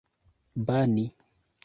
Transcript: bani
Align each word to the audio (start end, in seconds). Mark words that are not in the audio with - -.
bani 0.67 1.05